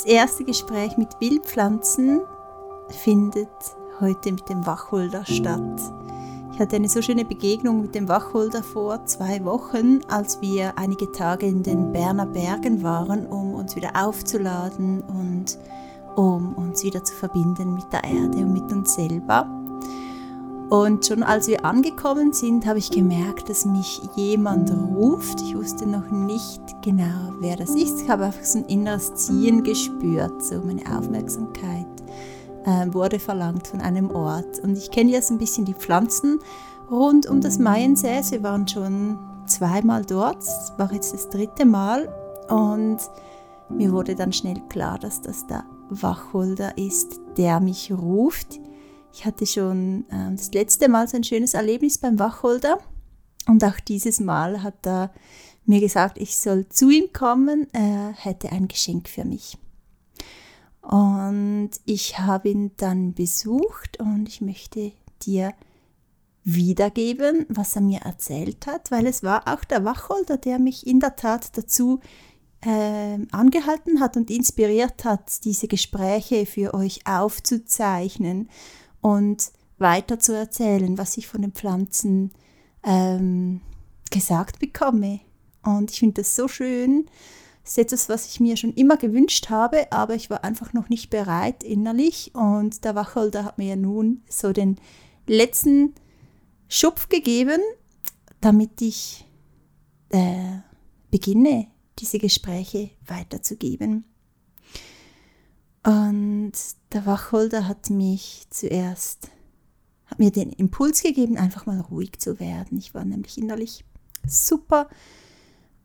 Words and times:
Das 0.00 0.10
erste 0.10 0.44
Gespräch 0.44 0.96
mit 0.96 1.08
Wildpflanzen 1.20 2.22
findet 2.88 3.50
heute 4.00 4.32
mit 4.32 4.48
dem 4.48 4.64
Wacholder 4.64 5.26
statt. 5.26 5.78
Ich 6.54 6.58
hatte 6.58 6.76
eine 6.76 6.88
so 6.88 7.02
schöne 7.02 7.26
Begegnung 7.26 7.82
mit 7.82 7.94
dem 7.94 8.08
Wacholder 8.08 8.62
vor 8.62 9.04
zwei 9.04 9.44
Wochen, 9.44 10.00
als 10.08 10.40
wir 10.40 10.78
einige 10.78 11.12
Tage 11.12 11.44
in 11.44 11.62
den 11.62 11.92
Berner 11.92 12.24
Bergen 12.24 12.82
waren, 12.82 13.26
um 13.26 13.52
uns 13.52 13.76
wieder 13.76 13.90
aufzuladen 13.94 15.02
und 15.02 15.58
um 16.16 16.54
uns 16.54 16.82
wieder 16.82 17.04
zu 17.04 17.14
verbinden 17.14 17.74
mit 17.74 17.92
der 17.92 18.02
Erde 18.02 18.38
und 18.38 18.54
mit 18.54 18.72
uns 18.72 18.94
selber. 18.94 19.59
Und 20.70 21.04
schon 21.04 21.24
als 21.24 21.48
wir 21.48 21.64
angekommen 21.64 22.32
sind, 22.32 22.64
habe 22.64 22.78
ich 22.78 22.92
gemerkt, 22.92 23.48
dass 23.48 23.64
mich 23.64 24.00
jemand 24.14 24.70
ruft. 24.70 25.40
Ich 25.40 25.56
wusste 25.56 25.84
noch 25.84 26.10
nicht 26.12 26.62
genau, 26.80 27.32
wer 27.40 27.56
das 27.56 27.70
ist. 27.70 28.02
Ich 28.02 28.08
habe 28.08 28.26
einfach 28.26 28.44
so 28.44 28.58
ein 28.58 28.66
inneres 28.66 29.12
Ziehen 29.16 29.64
gespürt, 29.64 30.44
so 30.44 30.62
meine 30.64 30.82
Aufmerksamkeit 30.96 31.88
äh, 32.64 32.86
wurde 32.94 33.18
verlangt 33.18 33.66
von 33.66 33.80
einem 33.80 34.10
Ort. 34.10 34.60
Und 34.60 34.78
ich 34.78 34.92
kenne 34.92 35.10
jetzt 35.10 35.32
ein 35.32 35.38
bisschen 35.38 35.64
die 35.64 35.74
Pflanzen 35.74 36.38
rund 36.88 37.26
um 37.26 37.40
das 37.40 37.58
Maiensee. 37.58 38.20
Wir 38.30 38.42
waren 38.44 38.68
schon 38.68 39.18
zweimal 39.46 40.04
dort, 40.04 40.38
das 40.38 40.72
war 40.76 40.92
jetzt 40.92 41.12
das 41.12 41.28
dritte 41.30 41.64
Mal. 41.64 42.08
Und 42.48 42.98
mir 43.68 43.90
wurde 43.90 44.14
dann 44.14 44.32
schnell 44.32 44.60
klar, 44.68 45.00
dass 45.00 45.20
das 45.20 45.48
der 45.48 45.64
Wacholder 45.88 46.78
ist, 46.78 47.20
der 47.36 47.58
mich 47.58 47.92
ruft. 47.92 48.60
Ich 49.12 49.24
hatte 49.24 49.46
schon 49.46 50.04
äh, 50.10 50.30
das 50.32 50.52
letzte 50.52 50.88
Mal 50.88 51.08
so 51.08 51.16
ein 51.16 51.24
schönes 51.24 51.54
Erlebnis 51.54 51.98
beim 51.98 52.18
Wacholder. 52.18 52.78
Und 53.46 53.64
auch 53.64 53.80
dieses 53.80 54.20
Mal 54.20 54.62
hat 54.62 54.86
er 54.86 55.12
mir 55.64 55.80
gesagt, 55.80 56.18
ich 56.18 56.36
soll 56.36 56.68
zu 56.68 56.90
ihm 56.90 57.12
kommen, 57.12 57.66
er 57.72 58.12
hätte 58.12 58.50
ein 58.52 58.68
Geschenk 58.68 59.08
für 59.08 59.24
mich. 59.24 59.56
Und 60.82 61.70
ich 61.84 62.18
habe 62.18 62.48
ihn 62.48 62.72
dann 62.76 63.14
besucht 63.14 64.00
und 64.00 64.28
ich 64.28 64.40
möchte 64.40 64.92
dir 65.22 65.52
wiedergeben, 66.42 67.46
was 67.48 67.76
er 67.76 67.82
mir 67.82 68.00
erzählt 68.00 68.66
hat, 68.66 68.90
weil 68.90 69.06
es 69.06 69.22
war 69.22 69.46
auch 69.46 69.62
der 69.64 69.84
Wacholder, 69.84 70.38
der 70.38 70.58
mich 70.58 70.86
in 70.86 71.00
der 71.00 71.16
Tat 71.16 71.56
dazu 71.56 72.00
äh, 72.62 73.18
angehalten 73.30 74.00
hat 74.00 74.16
und 74.16 74.30
inspiriert 74.30 75.04
hat, 75.04 75.44
diese 75.44 75.68
Gespräche 75.68 76.46
für 76.46 76.74
euch 76.74 77.06
aufzuzeichnen 77.06 78.48
und 79.00 79.52
weiter 79.78 80.18
zu 80.18 80.34
erzählen, 80.34 80.98
was 80.98 81.16
ich 81.16 81.26
von 81.26 81.42
den 81.42 81.52
Pflanzen 81.52 82.32
ähm, 82.84 83.60
gesagt 84.10 84.58
bekomme. 84.58 85.20
Und 85.62 85.90
ich 85.90 86.00
finde 86.00 86.22
das 86.22 86.36
so 86.36 86.48
schön. 86.48 87.06
Das 87.62 87.72
ist 87.72 87.78
etwas, 87.78 88.08
was 88.08 88.26
ich 88.26 88.40
mir 88.40 88.56
schon 88.56 88.72
immer 88.74 88.96
gewünscht 88.96 89.50
habe, 89.50 89.90
aber 89.92 90.14
ich 90.14 90.30
war 90.30 90.44
einfach 90.44 90.72
noch 90.72 90.88
nicht 90.88 91.10
bereit 91.10 91.62
innerlich. 91.62 92.34
Und 92.34 92.84
der 92.84 92.94
Wacholder 92.94 93.44
hat 93.44 93.58
mir 93.58 93.76
nun 93.76 94.22
so 94.28 94.52
den 94.52 94.76
letzten 95.26 95.94
Schupf 96.68 97.08
gegeben, 97.08 97.60
damit 98.40 98.80
ich 98.80 99.26
äh, 100.10 100.58
beginne, 101.10 101.66
diese 101.98 102.18
Gespräche 102.18 102.90
weiterzugeben. 103.06 104.04
Und 105.84 106.52
der 106.92 107.06
Wacholder 107.06 107.66
hat 107.66 107.88
mich 107.90 108.46
zuerst, 108.50 109.30
hat 110.06 110.18
mir 110.18 110.30
den 110.30 110.50
Impuls 110.50 111.02
gegeben, 111.02 111.38
einfach 111.38 111.66
mal 111.66 111.80
ruhig 111.80 112.18
zu 112.18 112.38
werden. 112.38 112.78
Ich 112.78 112.94
war 112.94 113.04
nämlich 113.04 113.38
innerlich 113.38 113.84
super 114.26 114.88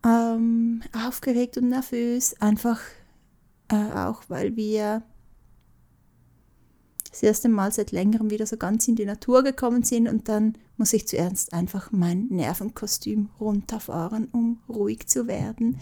ähm, 0.04 0.82
aufgeregt 1.06 1.56
und 1.56 1.68
nervös, 1.68 2.40
einfach 2.40 2.80
äh, 3.68 3.92
auch 3.92 4.24
weil 4.28 4.56
wir 4.56 5.02
das 7.10 7.22
erste 7.22 7.48
Mal 7.48 7.72
seit 7.72 7.92
längerem 7.92 8.30
wieder 8.30 8.46
so 8.46 8.58
ganz 8.58 8.86
in 8.88 8.96
die 8.96 9.06
Natur 9.06 9.42
gekommen 9.42 9.82
sind 9.82 10.06
und 10.06 10.28
dann 10.28 10.58
muss 10.76 10.92
ich 10.92 11.08
zuerst 11.08 11.54
einfach 11.54 11.90
mein 11.90 12.26
Nervenkostüm 12.26 13.30
runterfahren, 13.40 14.28
um 14.32 14.60
ruhig 14.68 15.08
zu 15.08 15.26
werden. 15.26 15.80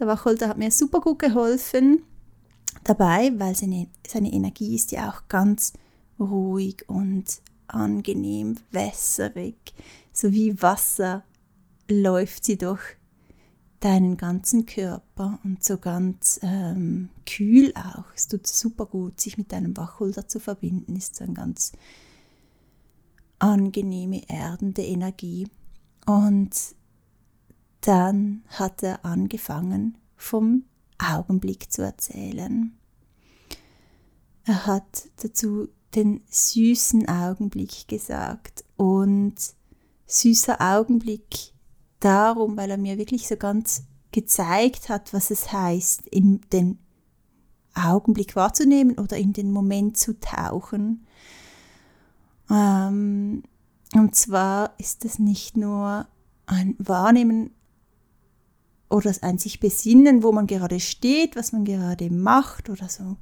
Der 0.00 0.08
Wacholder 0.08 0.48
hat 0.48 0.58
mir 0.58 0.72
super 0.72 1.00
gut 1.00 1.20
geholfen 1.20 2.02
dabei, 2.84 3.32
weil 3.38 3.54
seine, 3.54 3.88
seine 4.06 4.32
Energie 4.32 4.74
ist 4.74 4.92
ja 4.92 5.10
auch 5.10 5.28
ganz 5.28 5.72
ruhig 6.18 6.88
und 6.88 7.24
angenehm, 7.66 8.56
wässerig. 8.70 9.56
So 10.12 10.32
wie 10.32 10.60
Wasser 10.62 11.24
läuft 11.88 12.44
sie 12.44 12.56
durch 12.56 12.96
deinen 13.80 14.16
ganzen 14.16 14.64
Körper 14.64 15.38
und 15.44 15.62
so 15.62 15.76
ganz 15.76 16.40
ähm, 16.42 17.10
kühl 17.26 17.72
auch. 17.76 18.04
Es 18.14 18.28
tut 18.28 18.46
super 18.46 18.86
gut, 18.86 19.20
sich 19.20 19.36
mit 19.36 19.52
deinem 19.52 19.76
Wacholder 19.76 20.26
zu 20.26 20.40
verbinden, 20.40 20.96
ist 20.96 21.16
so 21.16 21.24
eine 21.24 21.34
ganz 21.34 21.72
angenehme, 23.38 24.22
erdende 24.28 24.82
Energie. 24.82 25.48
Und 26.06 26.50
dann 27.82 28.42
hat 28.48 28.82
er 28.82 29.04
angefangen, 29.04 29.98
vom 30.16 30.64
Augenblick 31.12 31.72
zu 31.72 31.82
erzählen. 31.82 32.76
Er 34.44 34.66
hat 34.66 35.08
dazu 35.22 35.68
den 35.94 36.22
süßen 36.28 37.08
Augenblick 37.08 37.88
gesagt 37.88 38.64
und 38.76 39.34
süßer 40.06 40.60
Augenblick 40.60 41.52
darum, 42.00 42.56
weil 42.56 42.70
er 42.70 42.78
mir 42.78 42.98
wirklich 42.98 43.26
so 43.28 43.36
ganz 43.36 43.84
gezeigt 44.12 44.88
hat, 44.88 45.12
was 45.12 45.30
es 45.30 45.52
heißt, 45.52 46.06
in 46.08 46.40
den 46.52 46.78
Augenblick 47.74 48.36
wahrzunehmen 48.36 48.98
oder 48.98 49.16
in 49.16 49.32
den 49.32 49.50
Moment 49.50 49.96
zu 49.96 50.18
tauchen. 50.20 51.06
Ähm, 52.50 53.42
und 53.94 54.14
zwar 54.14 54.74
ist 54.78 55.04
es 55.04 55.18
nicht 55.18 55.56
nur 55.56 56.06
ein 56.46 56.76
Wahrnehmen 56.78 57.50
oder 58.94 59.12
ein 59.22 59.38
sich 59.38 59.58
besinnen, 59.58 60.22
wo 60.22 60.30
man 60.30 60.46
gerade 60.46 60.78
steht, 60.78 61.34
was 61.34 61.50
man 61.52 61.64
gerade 61.64 62.10
macht 62.10 62.70
oder 62.70 62.88
so 62.88 63.16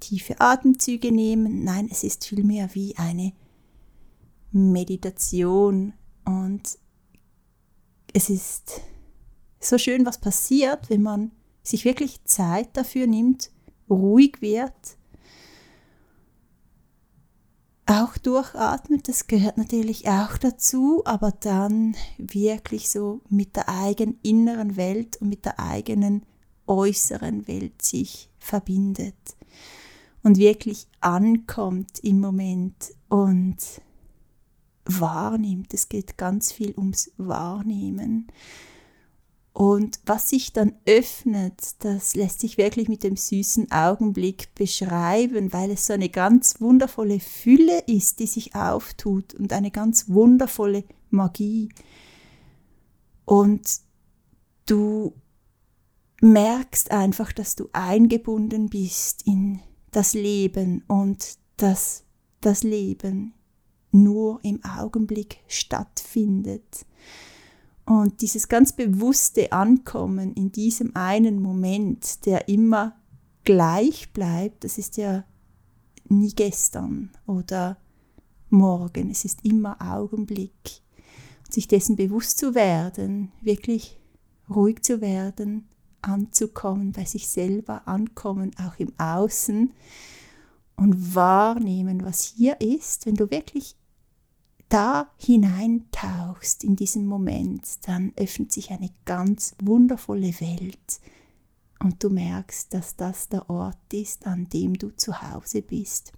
tiefe 0.00 0.40
Atemzüge 0.40 1.12
nehmen. 1.12 1.62
Nein, 1.62 1.88
es 1.90 2.02
ist 2.02 2.26
vielmehr 2.26 2.68
wie 2.74 2.96
eine 2.96 3.32
Meditation 4.50 5.94
und 6.24 6.78
es 8.12 8.28
ist 8.28 8.80
so 9.60 9.78
schön, 9.78 10.04
was 10.04 10.20
passiert, 10.20 10.90
wenn 10.90 11.02
man 11.02 11.30
sich 11.62 11.84
wirklich 11.84 12.24
Zeit 12.24 12.76
dafür 12.76 13.06
nimmt, 13.06 13.50
ruhig 13.88 14.42
wird 14.42 14.98
auch 17.86 18.16
durchatmet, 18.18 19.08
das 19.08 19.26
gehört 19.26 19.58
natürlich 19.58 20.08
auch 20.08 20.38
dazu, 20.38 21.02
aber 21.04 21.32
dann 21.32 21.96
wirklich 22.16 22.88
so 22.88 23.20
mit 23.28 23.56
der 23.56 23.68
eigenen 23.68 24.18
inneren 24.22 24.76
Welt 24.76 25.18
und 25.20 25.28
mit 25.28 25.44
der 25.44 25.60
eigenen 25.60 26.24
äußeren 26.66 27.46
Welt 27.46 27.82
sich 27.82 28.30
verbindet 28.38 29.14
und 30.22 30.38
wirklich 30.38 30.88
ankommt 31.00 31.98
im 32.02 32.20
Moment 32.20 32.94
und 33.08 33.56
wahrnimmt. 34.86 35.74
Es 35.74 35.88
geht 35.88 36.16
ganz 36.16 36.52
viel 36.52 36.74
ums 36.76 37.12
Wahrnehmen. 37.18 38.28
Und 39.54 40.00
was 40.04 40.30
sich 40.30 40.52
dann 40.52 40.74
öffnet, 40.84 41.76
das 41.84 42.16
lässt 42.16 42.40
sich 42.40 42.58
wirklich 42.58 42.88
mit 42.88 43.04
dem 43.04 43.16
süßen 43.16 43.70
Augenblick 43.70 44.52
beschreiben, 44.56 45.52
weil 45.52 45.70
es 45.70 45.86
so 45.86 45.92
eine 45.92 46.08
ganz 46.08 46.60
wundervolle 46.60 47.20
Fülle 47.20 47.78
ist, 47.86 48.18
die 48.18 48.26
sich 48.26 48.56
auftut 48.56 49.32
und 49.32 49.52
eine 49.52 49.70
ganz 49.70 50.08
wundervolle 50.08 50.82
Magie. 51.10 51.68
Und 53.24 53.78
du 54.66 55.14
merkst 56.20 56.90
einfach, 56.90 57.30
dass 57.32 57.54
du 57.54 57.68
eingebunden 57.72 58.68
bist 58.68 59.24
in 59.24 59.60
das 59.92 60.14
Leben 60.14 60.82
und 60.88 61.38
dass 61.58 62.02
das 62.40 62.64
Leben 62.64 63.34
nur 63.92 64.40
im 64.42 64.64
Augenblick 64.64 65.38
stattfindet. 65.46 66.84
Und 67.86 68.22
dieses 68.22 68.48
ganz 68.48 68.72
bewusste 68.72 69.52
Ankommen 69.52 70.32
in 70.34 70.50
diesem 70.52 70.96
einen 70.96 71.42
Moment, 71.42 72.24
der 72.24 72.48
immer 72.48 72.96
gleich 73.44 74.12
bleibt, 74.12 74.64
das 74.64 74.78
ist 74.78 74.96
ja 74.96 75.24
nie 76.08 76.32
gestern 76.34 77.10
oder 77.26 77.76
morgen, 78.48 79.10
es 79.10 79.24
ist 79.24 79.44
immer 79.44 79.76
Augenblick. 79.80 80.82
Und 81.44 81.52
sich 81.52 81.68
dessen 81.68 81.96
bewusst 81.96 82.38
zu 82.38 82.54
werden, 82.54 83.32
wirklich 83.42 84.00
ruhig 84.48 84.82
zu 84.82 85.00
werden, 85.00 85.68
anzukommen, 86.00 86.92
bei 86.92 87.04
sich 87.04 87.28
selber 87.28 87.86
ankommen, 87.86 88.52
auch 88.58 88.78
im 88.78 88.92
Außen 88.98 89.72
und 90.76 91.14
wahrnehmen, 91.14 92.04
was 92.04 92.22
hier 92.22 92.60
ist, 92.60 93.06
wenn 93.06 93.14
du 93.14 93.30
wirklich 93.30 93.76
da 94.68 95.10
hineintauchst 95.18 96.64
in 96.64 96.76
diesen 96.76 97.06
Moment, 97.06 97.86
dann 97.86 98.12
öffnet 98.16 98.52
sich 98.52 98.70
eine 98.70 98.90
ganz 99.04 99.54
wundervolle 99.62 100.40
Welt, 100.40 101.00
und 101.84 102.02
du 102.02 102.08
merkst, 102.08 102.72
dass 102.72 102.96
das 102.96 103.28
der 103.28 103.48
Ort 103.50 103.92
ist, 103.92 104.26
an 104.26 104.48
dem 104.48 104.74
du 104.74 104.90
zu 104.96 105.20
Hause 105.20 105.62
bist. 105.62 106.12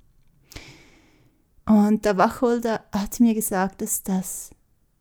Und 1.67 2.05
der 2.05 2.17
Wacholder 2.17 2.85
hat 2.93 3.19
mir 3.19 3.35
gesagt, 3.35 3.83
dass 3.83 4.05
das 4.05 4.51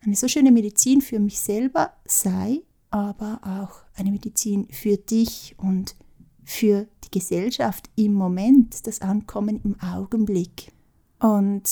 eine 0.01 0.15
so 0.15 0.27
schöne 0.27 0.51
Medizin 0.51 1.01
für 1.01 1.19
mich 1.19 1.39
selber 1.39 1.93
sei, 2.05 2.63
aber 2.89 3.39
auch 3.43 3.85
eine 3.97 4.11
Medizin 4.11 4.67
für 4.71 4.97
dich 4.97 5.55
und 5.57 5.95
für 6.43 6.87
die 7.03 7.11
Gesellschaft 7.11 7.89
im 7.95 8.13
Moment, 8.13 8.87
das 8.87 9.01
Ankommen 9.01 9.61
im 9.63 9.79
Augenblick. 9.79 10.71
Und 11.19 11.69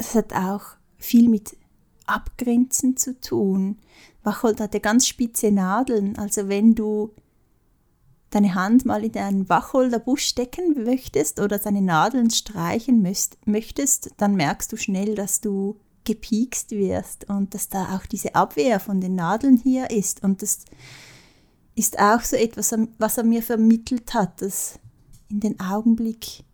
es 0.00 0.14
hat 0.14 0.32
auch 0.32 0.62
viel 0.96 1.28
mit 1.28 1.56
Abgrenzen 2.06 2.96
zu 2.96 3.20
tun. 3.20 3.78
Wacholder 4.24 4.64
hat 4.64 4.74
ja 4.74 4.80
ganz 4.80 5.06
spitze 5.06 5.52
Nadeln, 5.52 6.18
also 6.18 6.48
wenn 6.48 6.74
du 6.74 7.14
deine 8.30 8.54
Hand 8.54 8.86
mal 8.86 9.04
in 9.04 9.14
einen 9.16 9.48
Wacholderbusch 9.48 10.24
stecken 10.24 10.84
möchtest 10.84 11.38
oder 11.38 11.58
seine 11.58 11.82
Nadeln 11.82 12.30
streichen 12.30 13.02
möchtest, 13.44 14.10
dann 14.16 14.36
merkst 14.36 14.72
du 14.72 14.76
schnell, 14.76 15.14
dass 15.14 15.40
du 15.40 15.76
gepiekst 16.04 16.70
wirst 16.70 17.28
und 17.28 17.54
dass 17.54 17.68
da 17.68 17.94
auch 17.96 18.06
diese 18.06 18.34
Abwehr 18.34 18.80
von 18.80 19.00
den 19.00 19.16
Nadeln 19.16 19.58
hier 19.58 19.90
ist. 19.90 20.22
Und 20.24 20.42
das 20.42 20.64
ist 21.74 21.98
auch 21.98 22.22
so 22.22 22.36
etwas, 22.36 22.74
was 22.98 23.18
er 23.18 23.24
mir 23.24 23.42
vermittelt 23.42 24.14
hat, 24.14 24.40
das 24.40 24.78
in 25.28 25.40
den 25.40 25.60
Augenblick 25.60 26.44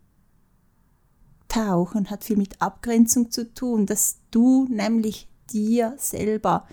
tauchen 1.47 2.09
hat 2.09 2.23
viel 2.23 2.37
mit 2.37 2.61
Abgrenzung 2.61 3.31
zu 3.31 3.53
tun, 3.53 3.85
dass 3.85 4.17
du 4.31 4.67
nämlich 4.69 5.27
dir 5.49 5.95
selber 5.97 6.67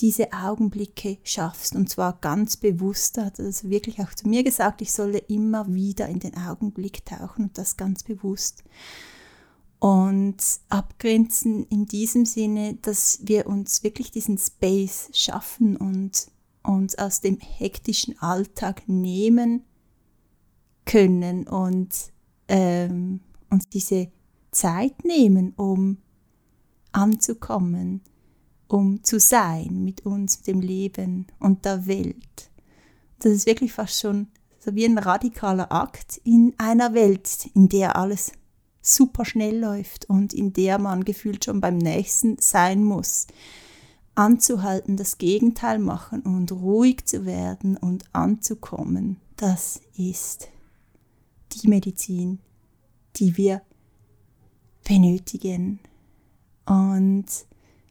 diese 0.00 0.32
Augenblicke 0.32 1.18
schaffst 1.22 1.74
und 1.74 1.88
zwar 1.88 2.18
ganz 2.20 2.56
bewusst. 2.56 3.18
Er 3.18 3.26
hat 3.26 3.38
es 3.38 3.68
wirklich 3.68 4.00
auch 4.00 4.12
zu 4.14 4.28
mir 4.28 4.42
gesagt, 4.42 4.82
ich 4.82 4.92
solle 4.92 5.18
immer 5.18 5.72
wieder 5.72 6.08
in 6.08 6.18
den 6.18 6.36
Augenblick 6.36 7.04
tauchen 7.04 7.44
und 7.44 7.58
das 7.58 7.76
ganz 7.76 8.02
bewusst. 8.02 8.64
Und 9.78 10.36
abgrenzen 10.68 11.64
in 11.64 11.86
diesem 11.86 12.24
Sinne, 12.24 12.74
dass 12.82 13.20
wir 13.22 13.46
uns 13.46 13.82
wirklich 13.84 14.10
diesen 14.10 14.38
Space 14.38 15.10
schaffen 15.12 15.76
und 15.76 16.28
uns 16.62 16.96
aus 16.96 17.20
dem 17.20 17.38
hektischen 17.38 18.18
Alltag 18.18 18.88
nehmen 18.88 19.64
können 20.86 21.46
und 21.46 21.90
ähm, 22.48 23.20
uns 23.54 23.68
diese 23.68 24.08
Zeit 24.50 25.04
nehmen, 25.04 25.54
um 25.56 25.98
anzukommen 26.92 28.02
um 28.68 29.02
zu 29.02 29.20
sein 29.20 29.84
mit 29.84 30.04
uns, 30.04 30.42
dem 30.42 30.60
Leben 30.60 31.26
und 31.38 31.64
der 31.64 31.86
Welt. 31.86 32.50
Das 33.20 33.32
ist 33.32 33.46
wirklich 33.46 33.72
fast 33.72 34.00
schon 34.00 34.28
so 34.58 34.74
wie 34.74 34.84
ein 34.84 34.98
radikaler 34.98 35.70
Akt 35.70 36.20
in 36.24 36.54
einer 36.58 36.94
Welt, 36.94 37.50
in 37.54 37.68
der 37.68 37.96
alles 37.96 38.32
super 38.80 39.24
schnell 39.24 39.58
läuft 39.58 40.08
und 40.10 40.32
in 40.32 40.52
der 40.52 40.78
man 40.78 41.04
gefühlt 41.04 41.44
schon 41.44 41.60
beim 41.60 41.78
nächsten 41.78 42.38
sein 42.38 42.82
muss. 42.82 43.26
Anzuhalten, 44.14 44.96
das 44.96 45.18
Gegenteil 45.18 45.78
machen 45.78 46.22
und 46.22 46.52
ruhig 46.52 47.04
zu 47.04 47.24
werden 47.24 47.76
und 47.76 48.04
anzukommen, 48.12 49.20
das 49.36 49.80
ist 49.96 50.48
die 51.52 51.68
Medizin, 51.68 52.38
die 53.16 53.36
wir 53.36 53.62
benötigen. 54.84 55.80
Und 56.66 57.26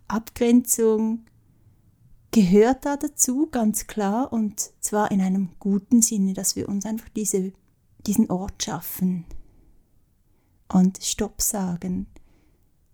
Abgrenzung 0.08 1.26
gehört 2.32 2.86
da 2.86 2.98
dazu, 2.98 3.48
ganz 3.52 3.88
klar, 3.88 4.34
und 4.34 4.72
zwar 4.80 5.12
in 5.12 5.22
einem 5.22 5.50
guten 5.60 6.02
Sinne, 6.02 6.34
dass 6.34 6.56
wir 6.56 6.68
uns 6.68 6.86
einfach 6.86 7.10
diese, 7.10 7.54
diesen 8.06 8.30
Ort 8.30 8.64
schaffen 8.64 9.26
und 10.68 11.04
Stopp 11.04 11.42
sagen 11.42 12.08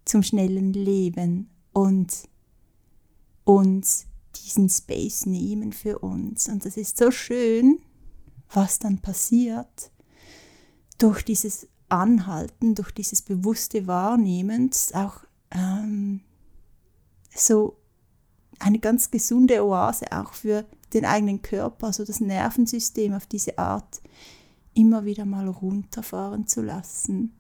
zum 0.06 0.24
schnellen 0.24 0.74
Leben 0.74 1.50
und 1.72 2.28
uns 3.46 4.08
diesen 4.36 4.70
Space 4.70 5.26
nehmen 5.26 5.72
für 5.72 6.00
uns. 6.00 6.50
Und 6.50 6.66
das 6.66 6.78
ist 6.78 6.98
so 6.98 7.12
schön, 7.12 7.80
was 8.52 8.80
dann 8.80 9.00
passiert 9.00 9.92
durch 10.98 11.24
dieses 11.24 11.68
Anhalten, 11.90 12.76
durch 12.76 12.92
dieses 12.92 13.22
bewusste 13.22 13.88
Wahrnehmen, 13.88 14.72
auch 14.94 15.22
ähm, 15.52 16.22
so 17.36 17.78
eine 18.60 18.80
ganz 18.80 19.12
gesunde 19.12 19.64
Oase 19.64 20.12
auch 20.12 20.34
für 20.34 20.66
den 20.94 21.06
eigenen 21.06 21.42
Körper, 21.42 21.88
also 21.88 22.04
das 22.04 22.20
Nervensystem 22.20 23.14
auf 23.14 23.26
diese 23.26 23.58
Art 23.58 24.02
immer 24.74 25.06
wieder 25.06 25.26
mal 25.26 25.48
runterfahren 25.48 26.48
zu 26.48 26.62
lassen 26.62 27.36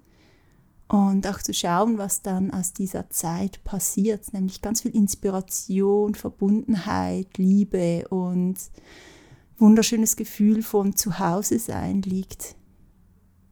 und 0.88 1.28
auch 1.28 1.40
zu 1.40 1.54
schauen, 1.54 1.98
was 1.98 2.22
dann 2.22 2.52
aus 2.52 2.74
dieser 2.74 3.10
Zeit 3.10 3.64
passiert, 3.64 4.34
nämlich 4.34 4.62
ganz 4.62 4.82
viel 4.82 4.96
Inspiration, 4.96 6.16
Verbundenheit, 6.16 7.38
Liebe 7.38 8.08
und 8.10 8.56
wunderschönes 9.58 10.16
Gefühl 10.16 10.64
von 10.64 10.96
Zuhause 10.96 11.60
sein 11.60 12.02
liegt 12.02 12.56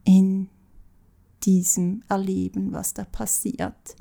in 0.04 0.50
diesem 1.44 2.04
Erleben, 2.10 2.74
was 2.74 2.94
da 2.94 3.04
passiert. 3.04 3.96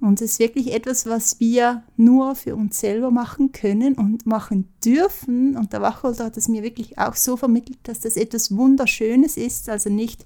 Und 0.00 0.20
es 0.20 0.32
ist 0.32 0.38
wirklich 0.38 0.72
etwas, 0.72 1.06
was 1.06 1.40
wir 1.40 1.82
nur 1.96 2.36
für 2.36 2.54
uns 2.54 2.78
selber 2.78 3.10
machen 3.10 3.50
können 3.50 3.94
und 3.94 4.26
machen 4.26 4.68
dürfen. 4.84 5.56
Und 5.56 5.72
der 5.72 5.82
Wacholder 5.82 6.26
hat 6.26 6.36
es 6.36 6.46
mir 6.46 6.62
wirklich 6.62 6.98
auch 6.98 7.16
so 7.16 7.36
vermittelt, 7.36 7.78
dass 7.82 8.00
das 8.00 8.16
etwas 8.16 8.56
Wunderschönes 8.56 9.36
ist. 9.36 9.68
Also 9.68 9.90
nicht 9.90 10.24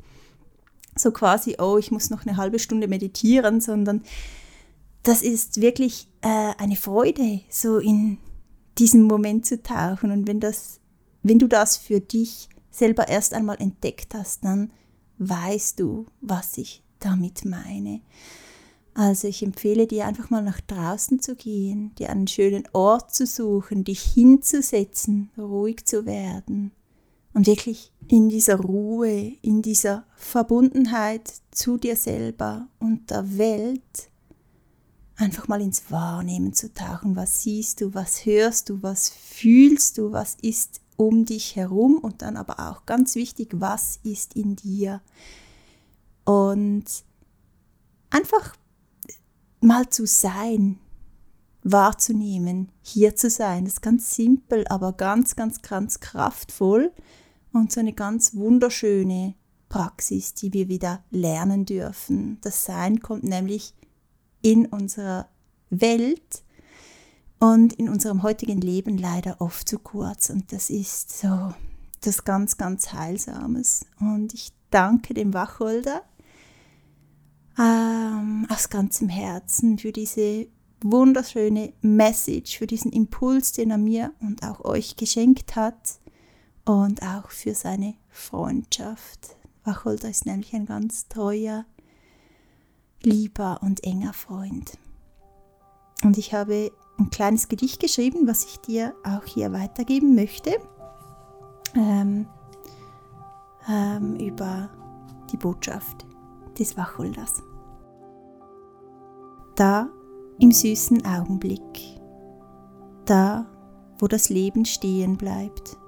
so 0.94 1.10
quasi, 1.10 1.56
oh, 1.58 1.78
ich 1.78 1.90
muss 1.90 2.10
noch 2.10 2.26
eine 2.26 2.36
halbe 2.36 2.58
Stunde 2.58 2.86
meditieren, 2.86 3.62
sondern 3.62 4.02
das 5.04 5.22
ist 5.22 5.60
wirklich 5.60 6.06
äh, 6.20 6.52
eine 6.58 6.76
Freude, 6.76 7.40
so 7.48 7.78
in 7.78 8.18
diesen 8.76 9.02
Moment 9.02 9.46
zu 9.46 9.62
tauchen. 9.62 10.10
Und 10.10 10.28
wenn, 10.28 10.38
das, 10.38 10.80
wenn 11.22 11.38
du 11.38 11.46
das 11.46 11.78
für 11.78 12.00
dich 12.00 12.50
selber 12.70 13.08
erst 13.08 13.32
einmal 13.32 13.56
entdeckt 13.58 14.14
hast, 14.14 14.44
dann 14.44 14.70
weißt 15.28 15.80
du, 15.80 16.06
was 16.20 16.58
ich 16.58 16.82
damit 16.98 17.44
meine. 17.44 18.00
Also 18.94 19.28
ich 19.28 19.42
empfehle 19.42 19.86
dir 19.86 20.06
einfach 20.06 20.28
mal 20.30 20.42
nach 20.42 20.60
draußen 20.60 21.20
zu 21.20 21.34
gehen, 21.34 21.94
dir 21.94 22.10
einen 22.10 22.26
schönen 22.26 22.64
Ort 22.72 23.14
zu 23.14 23.26
suchen, 23.26 23.84
dich 23.84 24.02
hinzusetzen, 24.02 25.30
ruhig 25.38 25.86
zu 25.86 26.04
werden 26.04 26.72
und 27.32 27.46
wirklich 27.46 27.90
in 28.08 28.28
dieser 28.28 28.56
Ruhe, 28.56 29.32
in 29.40 29.62
dieser 29.62 30.04
Verbundenheit 30.14 31.32
zu 31.50 31.78
dir 31.78 31.96
selber 31.96 32.68
und 32.78 33.10
der 33.10 33.38
Welt 33.38 34.10
einfach 35.16 35.48
mal 35.48 35.62
ins 35.62 35.90
Wahrnehmen 35.90 36.52
zu 36.52 36.72
tauchen. 36.74 37.16
Was 37.16 37.42
siehst 37.42 37.80
du, 37.80 37.94
was 37.94 38.26
hörst 38.26 38.68
du, 38.68 38.82
was 38.82 39.08
fühlst 39.08 39.96
du, 39.96 40.12
was 40.12 40.36
ist 40.42 40.81
um 41.06 41.24
dich 41.24 41.56
herum 41.56 41.98
und 41.98 42.22
dann 42.22 42.36
aber 42.36 42.70
auch 42.70 42.86
ganz 42.86 43.14
wichtig, 43.14 43.48
was 43.54 43.98
ist 44.02 44.34
in 44.34 44.56
dir. 44.56 45.00
Und 46.24 46.84
einfach 48.10 48.54
mal 49.60 49.88
zu 49.88 50.06
sein, 50.06 50.78
wahrzunehmen, 51.64 52.70
hier 52.82 53.16
zu 53.16 53.30
sein. 53.30 53.64
Das 53.64 53.74
ist 53.74 53.82
ganz 53.82 54.14
simpel, 54.14 54.66
aber 54.68 54.92
ganz, 54.92 55.36
ganz, 55.36 55.62
ganz 55.62 56.00
kraftvoll 56.00 56.92
und 57.52 57.72
so 57.72 57.80
eine 57.80 57.92
ganz 57.92 58.34
wunderschöne 58.34 59.34
Praxis, 59.68 60.34
die 60.34 60.52
wir 60.52 60.68
wieder 60.68 61.02
lernen 61.10 61.64
dürfen. 61.64 62.38
Das 62.42 62.64
Sein 62.64 63.00
kommt 63.00 63.24
nämlich 63.24 63.74
in 64.42 64.66
unserer 64.66 65.28
Welt 65.70 66.42
und 67.42 67.72
in 67.72 67.88
unserem 67.88 68.22
heutigen 68.22 68.60
Leben 68.60 68.96
leider 68.96 69.40
oft 69.40 69.68
zu 69.68 69.80
kurz. 69.80 70.30
Und 70.30 70.52
das 70.52 70.70
ist 70.70 71.18
so 71.18 71.52
das 72.00 72.22
ganz, 72.22 72.56
ganz 72.56 72.92
Heilsames. 72.92 73.84
Und 73.98 74.32
ich 74.32 74.52
danke 74.70 75.12
dem 75.12 75.34
Wacholder 75.34 76.02
ähm, 77.58 78.46
aus 78.48 78.70
ganzem 78.70 79.08
Herzen 79.08 79.76
für 79.76 79.90
diese 79.90 80.46
wunderschöne 80.82 81.72
Message, 81.80 82.58
für 82.58 82.68
diesen 82.68 82.92
Impuls, 82.92 83.50
den 83.50 83.72
er 83.72 83.78
mir 83.78 84.12
und 84.20 84.44
auch 84.44 84.64
euch 84.64 84.94
geschenkt 84.94 85.56
hat 85.56 85.98
und 86.64 87.02
auch 87.02 87.28
für 87.30 87.56
seine 87.56 87.94
Freundschaft. 88.08 89.36
Wacholder 89.64 90.10
ist 90.10 90.26
nämlich 90.26 90.54
ein 90.54 90.66
ganz 90.66 91.08
treuer, 91.08 91.64
lieber 93.02 93.58
und 93.62 93.82
enger 93.82 94.12
Freund. 94.12 94.78
Und 96.04 96.18
ich 96.18 96.34
habe 96.34 96.70
ein 96.98 97.10
kleines 97.10 97.48
Gedicht 97.48 97.80
geschrieben, 97.80 98.26
was 98.26 98.44
ich 98.44 98.60
dir 98.60 98.94
auch 99.04 99.24
hier 99.24 99.52
weitergeben 99.52 100.14
möchte, 100.14 100.56
ähm, 101.74 102.26
ähm, 103.68 104.16
über 104.16 104.70
die 105.30 105.36
Botschaft 105.36 106.06
des 106.58 106.76
Wacholders. 106.76 107.42
Da 109.54 109.88
im 110.38 110.50
süßen 110.50 111.04
Augenblick, 111.06 111.60
da 113.04 113.46
wo 113.98 114.08
das 114.08 114.30
Leben 114.30 114.64
stehen 114.64 115.16
bleibt, 115.16 115.78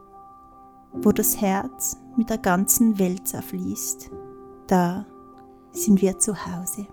wo 0.92 1.10
das 1.10 1.40
Herz 1.40 1.96
mit 2.16 2.30
der 2.30 2.38
ganzen 2.38 2.98
Welt 3.00 3.26
zerfließt. 3.26 4.08
Da 4.68 5.04
sind 5.72 6.00
wir 6.00 6.18
zu 6.20 6.32
Hause. 6.46 6.86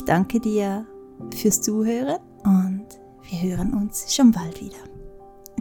Ich 0.00 0.06
danke 0.06 0.40
dir 0.40 0.86
fürs 1.36 1.60
Zuhören 1.60 2.20
und 2.44 2.86
wir 3.28 3.56
hören 3.56 3.74
uns 3.74 4.14
schon 4.14 4.32
bald 4.32 4.58
wieder. 4.58 4.78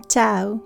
Ciao! 0.07 0.61